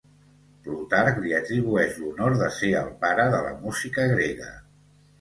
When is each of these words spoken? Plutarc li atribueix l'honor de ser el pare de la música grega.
Plutarc 0.67 1.19
li 1.25 1.35
atribueix 1.41 2.01
l'honor 2.05 2.39
de 2.41 2.49
ser 2.59 2.73
el 2.83 2.93
pare 3.07 3.31
de 3.37 3.47
la 3.49 3.57
música 3.63 4.11
grega. 4.19 4.55